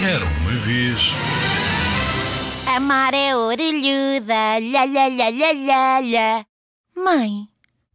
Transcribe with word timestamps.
Era 0.00 0.24
uma 0.24 0.52
vez. 0.52 1.10
A 2.66 2.78
mar 2.78 3.12
é 3.14 3.34
orelhuda, 3.34 4.60
lha 4.60 4.84
lha 4.84 5.08
lha 5.08 5.30
lha 5.30 5.52
lha 5.52 6.00
lha. 6.00 6.46
Mãe, 6.96 7.48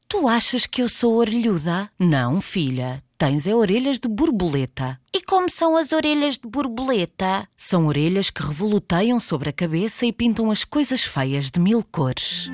tu 0.09 0.27
achas 0.27 0.65
que 0.65 0.81
eu 0.81 0.89
sou 0.89 1.15
orelhuda? 1.15 1.89
Não, 1.97 2.41
filha. 2.41 3.01
Tens 3.17 3.47
é 3.47 3.55
orelhas 3.55 3.99
de 3.99 4.09
borboleta. 4.09 4.99
E 5.13 5.21
como 5.21 5.49
são 5.49 5.77
as 5.77 5.93
orelhas 5.93 6.37
de 6.37 6.45
borboleta? 6.45 7.47
São 7.55 7.87
orelhas 7.87 8.29
que 8.29 8.43
revoluteiam 8.43 9.17
sobre 9.17 9.49
a 9.49 9.53
cabeça 9.53 10.05
e 10.05 10.11
pintam 10.11 10.51
as 10.51 10.65
coisas 10.65 11.03
feias 11.03 11.49
de 11.49 11.59
mil 11.59 11.81
cores. 11.89 12.51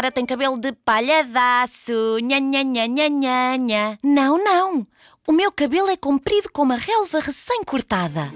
Mara 0.00 0.10
tem 0.10 0.24
cabelo 0.24 0.58
de 0.58 0.72
palhadaço, 0.72 1.92
nha 2.22 2.40
nha 2.40 2.62
nha 2.62 2.86
nha 2.86 3.06
nha 3.10 3.56
nha. 3.58 3.98
Não, 4.02 4.42
não. 4.42 4.86
O 5.28 5.30
meu 5.30 5.52
cabelo 5.52 5.90
é 5.90 5.96
comprido 5.98 6.48
como 6.50 6.72
a 6.72 6.76
relva 6.76 7.20
recém-cortada. 7.20 8.32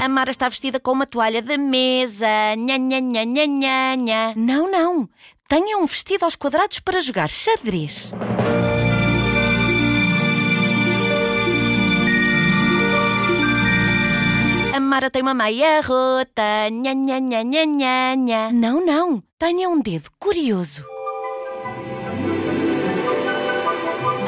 A 0.00 0.08
Mara 0.08 0.30
está 0.30 0.48
vestida 0.48 0.78
com 0.78 0.92
uma 0.92 1.06
toalha 1.06 1.42
de 1.42 1.58
mesa, 1.58 2.28
nha 2.56 2.78
nha 2.78 3.00
nha 3.00 3.24
nha 3.24 3.46
nha 3.46 3.96
nha. 3.96 4.34
Não, 4.36 4.70
não. 4.70 5.08
Tenha 5.48 5.76
um 5.76 5.86
vestido 5.86 6.24
aos 6.24 6.36
quadrados 6.36 6.78
para 6.78 7.00
jogar 7.00 7.28
xadrez. 7.28 8.12
Mara 14.90 15.08
tem 15.08 15.22
uma 15.22 15.32
meia 15.32 15.80
rota, 15.82 16.68
nha 16.68 16.92
nha 16.92 17.20
nha 17.20 17.44
nha 17.44 17.64
nha 17.64 18.14
nha. 18.16 18.50
Não, 18.52 18.84
não. 18.84 19.22
Tenha 19.38 19.68
um 19.68 19.80
dedo 19.80 20.10
curioso. 20.18 20.84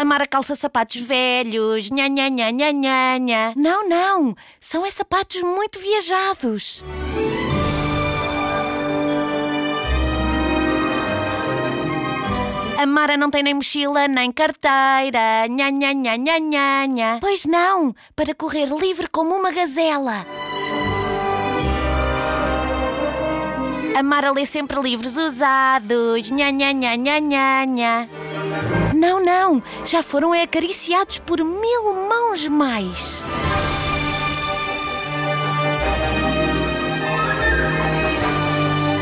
A 0.01 0.05
Mara 0.05 0.25
calça 0.25 0.55
sapatos 0.55 1.01
velhos, 1.01 1.91
nha 1.91 2.07
nha 2.07 2.29
nha 2.29 2.53
nha 2.53 2.71
nha 2.71 3.19
nha. 3.19 3.53
Não, 3.57 3.89
não. 3.89 4.37
São 4.61 4.87
é 4.87 4.91
sapatos 4.93 5.43
muito 5.43 5.81
viajados. 5.81 6.81
A 12.79 12.87
Mara 12.87 13.17
não 13.17 13.31
tem 13.31 13.43
nem 13.43 13.55
mochila 13.55 14.07
nem 14.07 14.31
carteira, 14.31 15.49
nha 15.49 15.71
nha 15.73 15.93
nha 15.93 16.17
nha 16.17 16.39
nha 16.39 16.87
nha. 16.87 17.19
Pois 17.21 17.47
não, 17.47 17.93
para 18.15 18.33
correr 18.33 18.67
livre 18.67 19.09
como 19.09 19.35
uma 19.35 19.51
gazela. 19.51 20.25
A 23.95 24.03
Mara 24.03 24.33
lê 24.33 24.47
sempre 24.47 24.81
livros 24.81 25.17
usados, 25.17 26.31
nha 26.31 26.51
nha 26.51 26.73
nha 26.73 26.97
nha 26.97 27.19
nha 27.21 27.65
nha. 27.67 28.09
Não, 28.95 29.23
não. 29.23 29.63
Já 29.85 30.03
foram 30.03 30.33
acariciados 30.33 31.19
por 31.19 31.45
mil 31.45 31.95
mãos 32.09 32.49
mais. 32.49 33.23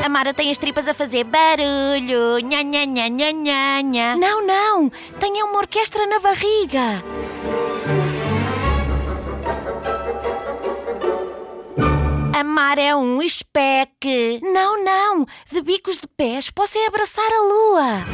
A 0.05 0.09
Mara 0.09 0.35
tem 0.35 0.51
as 0.51 0.59
tripas 0.59 0.89
a 0.89 0.95
fazer 0.95 1.25
barulho, 1.25 2.39
nha 2.41 2.63
nha 2.63 2.85
nha 2.85 3.09
nha 3.09 3.31
nha 3.31 3.81
nha. 3.83 4.17
Não, 4.17 4.45
não. 4.45 4.91
Tenha 5.21 5.45
uma 5.45 5.59
orquestra 5.59 6.05
na 6.07 6.19
barriga. 6.19 7.05
A 12.61 12.63
Mara 12.63 12.81
é 12.83 12.95
um 12.95 13.23
espeque. 13.23 14.39
Não, 14.43 14.85
não. 14.85 15.27
De 15.51 15.63
bicos 15.63 15.97
de 15.97 16.07
pés 16.07 16.51
posso 16.51 16.77
é 16.77 16.87
abraçar 16.87 17.25
a 17.25 17.41
lua. 17.41 18.05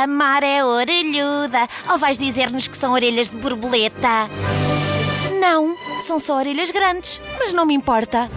A 0.00 0.06
Mara 0.06 0.46
é 0.46 0.64
orelhuda. 0.64 1.68
Ou 1.90 1.98
vais 1.98 2.16
dizer-nos 2.16 2.68
que 2.68 2.76
são 2.76 2.92
orelhas 2.92 3.30
de 3.30 3.36
borboleta? 3.36 4.30
Não, 5.40 5.76
são 6.06 6.20
só 6.20 6.36
orelhas 6.36 6.70
grandes, 6.70 7.20
mas 7.40 7.52
não 7.52 7.66
me 7.66 7.74
importa. 7.74 8.30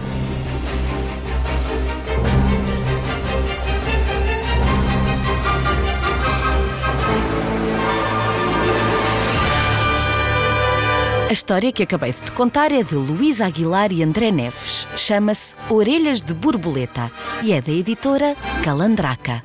A 11.32 11.40
história 11.42 11.72
que 11.72 11.82
acabei 11.82 12.12
de 12.12 12.20
te 12.20 12.32
contar 12.32 12.70
é 12.70 12.82
de 12.82 12.94
Luísa 12.94 13.46
Aguilar 13.46 13.90
e 13.90 14.02
André 14.02 14.30
Neves. 14.30 14.86
Chama-se 14.98 15.56
Orelhas 15.70 16.20
de 16.20 16.34
Borboleta 16.34 17.10
e 17.42 17.54
é 17.54 17.60
da 17.62 17.72
editora 17.72 18.36
Calandraca. 18.62 19.42